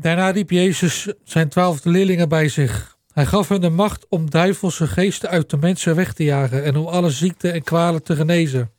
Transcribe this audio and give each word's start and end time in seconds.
Daarna 0.00 0.30
riep 0.30 0.50
Jezus 0.50 1.12
zijn 1.24 1.48
twaalf 1.48 1.84
leerlingen 1.84 2.28
bij 2.28 2.48
zich. 2.48 2.98
Hij 3.12 3.26
gaf 3.26 3.48
hen 3.48 3.60
de 3.60 3.68
macht 3.68 4.06
om 4.08 4.30
duivelse 4.30 4.86
geesten 4.86 5.28
uit 5.28 5.50
de 5.50 5.56
mensen 5.56 5.96
weg 5.96 6.12
te 6.12 6.24
jagen 6.24 6.64
en 6.64 6.76
om 6.76 6.86
alle 6.86 7.10
ziekten 7.10 7.52
en 7.52 7.62
kwalen 7.62 8.02
te 8.02 8.16
genezen. 8.16 8.70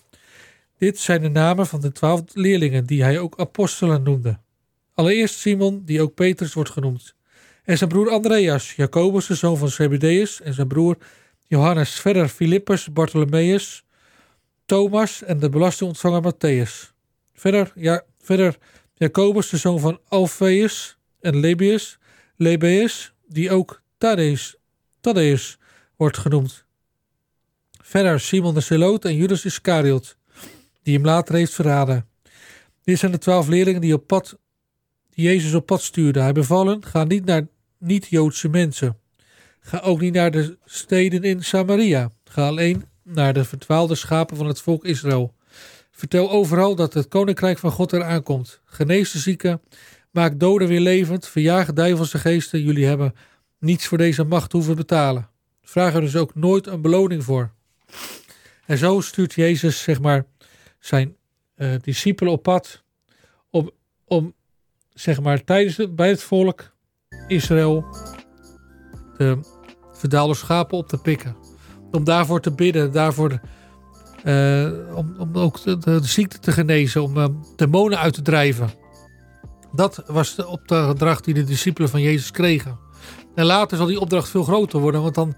Dit 0.78 1.00
zijn 1.00 1.22
de 1.22 1.30
namen 1.30 1.68
van 1.68 1.82
de 1.82 1.92
twaalf 1.92 2.22
leerlingen 2.34 2.86
die 2.86 3.04
hij 3.04 3.20
ook 3.20 3.40
apostelen 3.40 4.04
noemde. 4.04 4.40
Allereerst 4.94 5.40
Simon, 5.40 5.82
die 5.86 6.02
ook 6.02 6.14
Petrus 6.14 6.54
wordt 6.54 6.70
genoemd, 6.70 7.16
en 7.64 7.78
zijn 7.78 7.90
broer 7.90 8.10
Andreas, 8.10 8.74
Jacobus, 8.76 9.28
de 9.28 9.36
zoon 9.36 9.58
van 9.58 9.70
Zebedeus, 9.70 10.42
en 10.42 10.54
zijn 10.54 10.68
broer 10.68 10.98
Johannes, 11.48 12.00
verder 12.00 12.28
Filippus, 12.28 12.92
Bartholomeus, 12.94 13.84
Thomas 14.66 15.24
en 15.24 15.40
de 15.40 15.50
belastingontvanger 15.50 16.34
Matthäus. 16.34 16.94
Verder, 17.34 17.72
ja, 17.76 18.04
verder 18.22 18.58
Jacobus, 18.94 19.50
de 19.50 19.58
zoon 19.58 19.80
van 19.80 20.00
Alpheus 20.08 21.00
en 21.22 21.40
Lebius, 21.40 21.98
Lebeus, 22.36 23.14
die 23.28 23.52
ook 23.52 23.82
Thaddeus, 23.98 24.56
Thaddeus 25.02 25.58
wordt 25.96 26.18
genoemd. 26.18 26.66
Verder 27.82 28.20
Simon 28.20 28.54
de 28.54 28.60
Zeloot 28.60 29.06
en 29.06 29.16
Judas 29.16 29.46
Iscariot, 29.46 30.18
die 30.84 30.96
hem 30.96 31.06
later 31.06 31.36
heeft 31.36 31.54
verraden. 31.54 32.08
Dit 32.84 33.00
zijn 33.00 33.12
de 33.12 33.18
twaalf 33.18 33.48
leerlingen 33.48 33.82
die, 33.82 33.94
op 33.94 34.08
pad, 34.08 34.38
die 35.10 35.26
Jezus 35.26 35.54
op 35.54 35.66
pad 35.66 35.82
stuurde. 35.82 36.20
Hij 36.20 36.32
bevallen, 36.32 36.86
ga 36.86 37.04
niet 37.04 37.26
naar 37.26 37.48
niet-Joodse 37.78 38.50
mensen. 38.50 38.98
Ga 39.60 39.80
ook 39.80 40.00
niet 40.00 40.14
naar 40.14 40.32
de 40.32 40.58
steden 40.66 41.24
in 41.24 41.44
Samaria. 41.44 42.12
Ga 42.24 42.48
alleen 42.48 42.86
naar 43.04 43.34
de 43.34 43.46
verdwaalde 43.46 43.96
schapen 43.96 44.38
van 44.38 44.48
het 44.48 44.62
volk 44.62 44.86
Israël. 44.86 45.34
Vertel 45.92 46.32
overal 46.32 46.76
dat 46.76 46.94
het 46.94 47.08
koninkrijk 47.08 47.58
van 47.58 47.72
God 47.72 47.94
eraan 47.94 48.24
komt. 48.24 48.62
Genees 48.66 49.12
de 49.12 49.20
zieken, 49.20 49.62
maak 50.12 50.40
doden 50.40 50.68
weer 50.68 50.80
levend, 50.80 51.28
verjaag 51.28 51.74
duivelse 51.74 52.18
geesten. 52.18 52.64
Jullie 52.64 52.86
hebben 52.86 53.16
niets 53.60 53.88
voor 53.88 53.98
deze 53.98 54.24
macht 54.24 54.52
hoeven 54.52 54.76
betalen. 54.76 55.30
Vraag 55.62 55.94
er 55.94 56.02
dus 56.02 56.16
ook 56.16 56.36
nooit 56.36 56.68
een 56.68 56.82
beloning 56.82 57.24
voor. 57.24 57.52
En 58.66 58.78
zo 58.78 59.02
stuurt 59.02 59.34
Jezus, 59.34 59.82
zeg 59.82 60.02
maar, 60.02 60.26
zijn 60.80 61.16
uh, 61.58 61.74
discipelen 61.82 62.34
op 62.34 62.44
pad 62.44 62.84
om, 63.50 63.72
om 64.06 64.34
zeg 64.94 65.22
maar, 65.22 65.44
tijdens 65.44 65.94
bij 65.96 66.10
het 66.10 66.24
volk 66.24 66.72
Israël 67.28 67.86
de 69.18 69.40
verdaalde 69.92 70.36
schapen 70.36 70.78
op 70.78 70.88
te 70.88 70.98
pikken. 70.98 71.36
Om 71.92 72.04
daarvoor 72.04 72.42
te 72.42 72.52
bidden, 72.52 72.92
daarvoor 72.92 73.40
uh, 74.24 74.96
om, 74.96 75.16
om 75.18 75.38
ook 75.38 75.84
de, 75.84 76.00
ziekte 76.04 76.40
te 76.40 76.52
genezen, 76.52 77.04
om 77.04 77.18
uh, 77.18 77.26
demonen 77.56 78.00
uit 78.00 78.14
te 78.14 78.22
drijven. 78.22 78.81
Dat 79.72 80.04
was 80.08 80.36
de 80.36 80.48
opdracht 80.48 81.26
die 81.26 81.34
de 81.34 81.44
discipelen 81.44 81.90
van 81.90 82.02
Jezus 82.02 82.32
kregen. 82.32 82.80
En 83.36 83.46
later 83.46 83.78
zal 83.78 83.86
die 83.86 84.00
opdracht 84.00 84.30
veel 84.30 84.44
groter 84.44 84.80
worden, 84.80 85.02
want 85.02 85.16
dan 85.16 85.36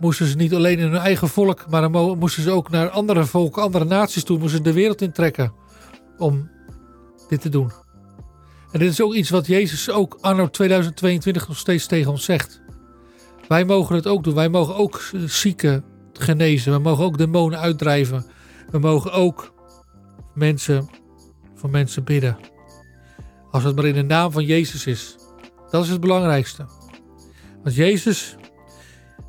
moesten 0.00 0.26
ze 0.26 0.36
niet 0.36 0.54
alleen 0.54 0.78
in 0.78 0.88
hun 0.90 1.00
eigen 1.00 1.28
volk, 1.28 1.64
maar 1.68 1.90
dan 1.90 2.18
moesten 2.18 2.42
ze 2.42 2.50
ook 2.50 2.70
naar 2.70 2.88
andere 2.88 3.24
volken, 3.24 3.62
andere 3.62 3.84
naties 3.84 4.24
toe, 4.24 4.38
moesten 4.38 4.56
ze 4.56 4.64
de 4.64 4.72
wereld 4.72 5.02
intrekken 5.02 5.52
om 6.18 6.50
dit 7.28 7.40
te 7.40 7.48
doen. 7.48 7.72
En 8.72 8.78
dit 8.78 8.90
is 8.90 9.00
ook 9.00 9.14
iets 9.14 9.30
wat 9.30 9.46
Jezus 9.46 9.90
ook 9.90 10.18
anno 10.20 10.50
2022 10.50 11.48
nog 11.48 11.56
steeds 11.56 11.86
tegen 11.86 12.10
ons 12.10 12.24
zegt. 12.24 12.60
Wij 13.48 13.64
mogen 13.64 13.94
het 13.94 14.06
ook 14.06 14.24
doen. 14.24 14.34
Wij 14.34 14.48
mogen 14.48 14.76
ook 14.76 15.10
zieken 15.26 15.84
genezen. 16.12 16.72
We 16.72 16.78
mogen 16.78 17.04
ook 17.04 17.18
demonen 17.18 17.58
uitdrijven. 17.58 18.26
We 18.70 18.78
mogen 18.78 19.12
ook 19.12 19.52
mensen 20.34 20.88
voor 21.54 21.70
mensen 21.70 22.04
bidden. 22.04 22.36
Als 23.56 23.64
het 23.64 23.76
maar 23.76 23.84
in 23.84 23.94
de 23.94 24.02
naam 24.02 24.32
van 24.32 24.44
Jezus 24.44 24.86
is. 24.86 25.16
Dat 25.70 25.84
is 25.84 25.90
het 25.90 26.00
belangrijkste. 26.00 26.66
Want 27.62 27.74
Jezus 27.74 28.36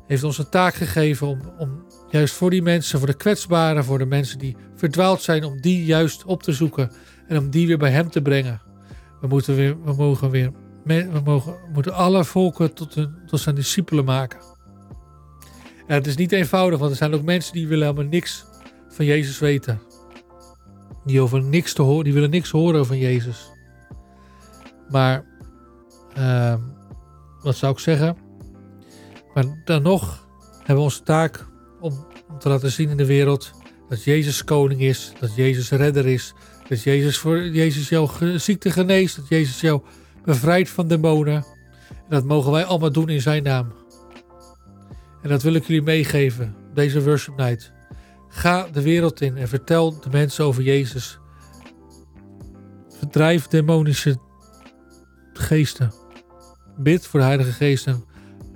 heeft 0.06 0.24
ons 0.24 0.38
een 0.38 0.48
taak 0.48 0.74
gegeven 0.74 1.26
om, 1.26 1.40
om 1.58 1.84
juist 2.10 2.34
voor 2.34 2.50
die 2.50 2.62
mensen, 2.62 2.98
voor 2.98 3.06
de 3.08 3.16
kwetsbaren, 3.16 3.84
voor 3.84 3.98
de 3.98 4.06
mensen 4.06 4.38
die 4.38 4.56
verdwaald 4.74 5.22
zijn, 5.22 5.44
om 5.44 5.60
die 5.60 5.84
juist 5.84 6.24
op 6.24 6.42
te 6.42 6.52
zoeken 6.52 6.90
en 7.26 7.38
om 7.38 7.50
die 7.50 7.66
weer 7.66 7.78
bij 7.78 7.90
Hem 7.90 8.10
te 8.10 8.22
brengen. 8.22 8.60
We 9.20 9.26
moeten 9.26 9.54
weer, 9.54 9.82
we 9.82 9.92
mogen 9.92 10.30
weer, 10.30 10.52
we 10.84 11.20
mogen, 11.24 11.56
moeten 11.72 11.94
alle 11.94 12.24
volken 12.24 12.74
tot, 12.74 12.94
hun, 12.94 13.14
tot 13.26 13.40
zijn 13.40 13.54
discipelen 13.54 14.04
maken. 14.04 14.40
En 15.86 15.94
het 15.94 16.06
is 16.06 16.16
niet 16.16 16.32
eenvoudig, 16.32 16.78
want 16.78 16.90
er 16.90 16.96
zijn 16.96 17.14
ook 17.14 17.22
mensen 17.22 17.52
die 17.52 17.68
willen 17.68 17.86
helemaal 17.86 18.10
niks 18.10 18.44
van 18.88 19.04
Jezus 19.04 19.38
weten. 19.38 19.80
Die, 21.04 21.20
over 21.20 21.42
niks 21.42 21.72
te 21.72 21.82
horen, 21.82 22.04
die 22.04 22.12
willen 22.12 22.30
niks 22.30 22.50
horen 22.50 22.86
van 22.86 22.98
Jezus. 22.98 23.56
Maar, 24.90 25.24
uh, 26.18 26.54
wat 27.42 27.56
zou 27.56 27.72
ik 27.72 27.78
zeggen? 27.78 28.16
Maar 29.34 29.62
dan 29.64 29.82
nog 29.82 30.26
hebben 30.56 30.76
we 30.76 30.82
onze 30.82 31.02
taak 31.02 31.46
om, 31.80 32.06
om 32.28 32.38
te 32.38 32.48
laten 32.48 32.70
zien 32.70 32.88
in 32.90 32.96
de 32.96 33.06
wereld 33.06 33.50
dat 33.88 34.04
Jezus 34.04 34.44
koning 34.44 34.80
is, 34.80 35.12
dat 35.20 35.34
Jezus 35.34 35.70
redder 35.70 36.06
is, 36.06 36.34
dat 36.68 36.82
Jezus, 36.82 37.18
voor, 37.18 37.48
Jezus 37.48 37.88
jouw 37.88 38.08
ziekte 38.36 38.70
geneest, 38.70 39.16
dat 39.16 39.28
Jezus 39.28 39.60
jou 39.60 39.82
bevrijdt 40.24 40.70
van 40.70 40.88
demonen. 40.88 41.44
En 41.88 42.08
dat 42.08 42.24
mogen 42.24 42.52
wij 42.52 42.64
allemaal 42.64 42.92
doen 42.92 43.08
in 43.08 43.20
zijn 43.20 43.42
naam. 43.42 43.72
En 45.22 45.28
dat 45.28 45.42
wil 45.42 45.54
ik 45.54 45.64
jullie 45.64 45.82
meegeven, 45.82 46.54
deze 46.74 47.02
worship 47.02 47.36
night. 47.36 47.72
Ga 48.28 48.68
de 48.72 48.82
wereld 48.82 49.20
in 49.20 49.36
en 49.36 49.48
vertel 49.48 50.00
de 50.00 50.10
mensen 50.10 50.44
over 50.44 50.62
Jezus. 50.62 51.18
Verdrijf 52.98 53.46
demonische 53.46 54.18
geesten. 55.38 55.92
Bid 56.76 57.06
voor 57.06 57.20
de 57.20 57.26
Heilige 57.26 57.52
Geest 57.52 57.86
en 57.86 58.04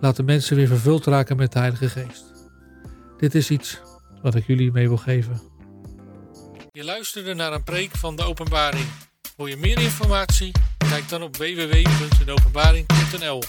laat 0.01 0.17
de 0.17 0.23
mensen 0.23 0.57
weer 0.57 0.67
vervuld 0.67 1.07
raken 1.07 1.37
met 1.37 1.53
de 1.53 1.59
Heilige 1.59 1.89
Geest. 1.89 2.25
Dit 3.19 3.35
is 3.35 3.51
iets 3.51 3.81
wat 4.23 4.35
ik 4.35 4.47
jullie 4.47 4.73
mee 4.73 4.89
wil 4.89 4.97
geven. 4.97 5.41
Je 6.73 6.85
luisterde 6.85 7.35
naar 7.35 7.53
een 7.53 7.65
preek 7.65 7.91
van 7.91 8.17
de 8.17 8.23
Openbaring. 8.23 8.87
Wil 9.37 9.47
je 9.47 9.57
meer 9.57 9.81
informatie? 9.81 10.53
Kijk 10.79 11.09
dan 11.09 11.23
op 11.23 11.37
www.deopenbaring.nl 11.37 13.43